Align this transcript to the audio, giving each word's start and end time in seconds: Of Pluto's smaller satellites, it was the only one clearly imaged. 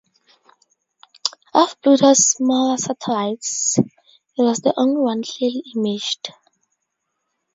Of 1.53 1.79
Pluto's 1.83 2.27
smaller 2.27 2.77
satellites, 2.77 3.77
it 3.77 4.41
was 4.41 4.57
the 4.61 4.73
only 4.75 4.99
one 4.99 5.21
clearly 5.21 5.61
imaged. 5.75 6.33